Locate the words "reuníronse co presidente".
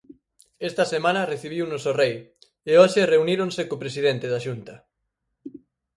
3.13-4.27